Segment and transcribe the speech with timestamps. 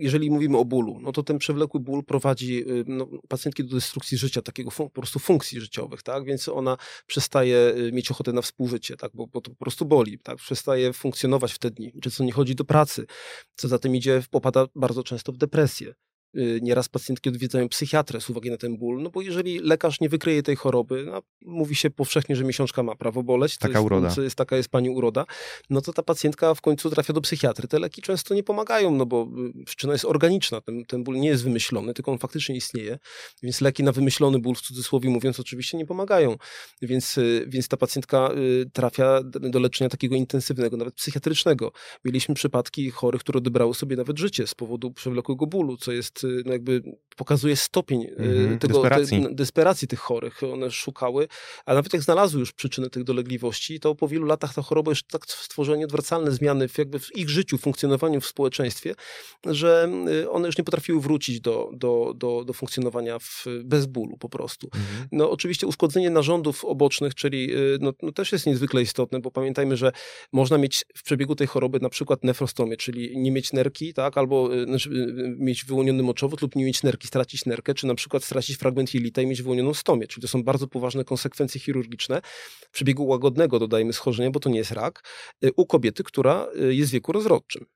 [0.00, 4.18] jeżeli mówimy o bólu, no to ten przewlekły ból prowadzi y, no, pacjentki do destrukcji
[4.18, 6.24] życia, takiego po prostu funkcji życiowych, tak?
[6.24, 6.76] Więc ona
[7.06, 9.10] przestaje y, mieć ochotę na współżycie, tak?
[9.14, 10.36] Bo, bo to po prostu boli, tak?
[10.36, 13.06] Przestaje funkcjonować w te dni, czy co nie chodzi do pracy,
[13.56, 15.94] co za tym idzie, popada bardzo często w depresję.
[16.36, 20.08] Y, nieraz pacjentki odwiedzają psychiatrę z uwagi na ten ból, no bo jeżeli lekarz nie
[20.08, 24.14] wykryje tej choroby, no, mówi się powszechnie, że miesiączka ma prawo boleć, taka jest, uroda.
[24.14, 25.24] To jest, taka jest pani uroda,
[25.70, 27.68] no to ta pacjentka w końcu trafia do psychiatry.
[27.68, 29.28] Te leki często nie pomagają, no bo
[29.60, 32.98] y, przyczyna jest organiczna, ten, ten ból nie jest wymyślony, tylko on faktycznie istnieje,
[33.42, 36.36] więc leki na wymyślony ból, w cudzysłowie mówiąc, oczywiście nie pomagają,
[36.82, 38.30] więc, y, więc ta pacjentka
[38.72, 41.72] trafia do leczenia takiego intensywnego, nawet psychiatrycznego.
[42.04, 46.52] Mieliśmy przypadki chorych, które odebrały sobie nawet życie z powodu przewlekłego bólu, co jest no
[46.52, 46.82] jakby
[47.18, 49.22] pokazuje stopień Mhm, tego, desperacji.
[49.22, 50.42] Te, desperacji tych chorych.
[50.52, 51.28] One szukały,
[51.66, 55.02] a nawet jak znalazły już przyczyny tych dolegliwości, to po wielu latach ta choroba już
[55.02, 58.94] tak stworzyła nieodwracalne zmiany w, jakby w ich życiu, funkcjonowaniu w społeczeństwie,
[59.46, 64.16] że y, one już nie potrafiły wrócić do, do, do, do funkcjonowania w, bez bólu
[64.16, 64.68] po prostu.
[64.74, 65.08] Mhm.
[65.12, 69.76] No oczywiście uszkodzenie narządów obocznych, czyli y, no, no też jest niezwykle istotne, bo pamiętajmy,
[69.76, 69.92] że
[70.32, 74.64] można mieć w przebiegu tej choroby na przykład nefrostomię, czyli nie mieć nerki, tak, albo
[74.64, 74.90] znaczy,
[75.38, 79.22] mieć wyłoniony moczowód lub nie mieć nerki, stracić nerkę, czy na przykład stracić fragment jelita
[79.22, 82.20] i mieć wyłonioną stomię, czyli to są bardzo poważne konsekwencje chirurgiczne
[82.72, 85.02] przebiegu łagodnego, dodajmy, schorzenia, bo to nie jest rak,
[85.44, 87.66] y, u kobiety, która y, jest w wieku rozrodczym.